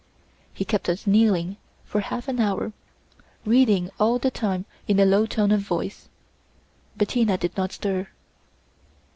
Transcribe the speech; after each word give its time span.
He 0.51 0.65
kept 0.65 0.89
us 0.89 1.05
kneeling 1.05 1.57
for 1.85 2.01
half 2.01 2.27
an 2.27 2.39
hour, 2.39 2.73
reading 3.45 3.91
all 3.99 4.17
the 4.17 4.31
time 4.31 4.65
in 4.87 4.99
a 4.99 5.05
low 5.05 5.27
tone 5.27 5.51
of 5.51 5.61
voice. 5.61 6.09
Bettina 6.97 7.37
did 7.37 7.55
not 7.55 7.71
stir. 7.73 8.07